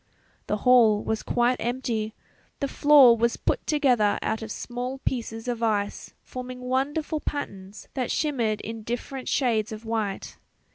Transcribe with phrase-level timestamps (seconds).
[0.47, 2.15] The hall was quite empty;
[2.59, 8.09] the floor was put together out of small pieces of ice forming wonderful patterns that
[8.09, 10.37] shimmered in different shades of white.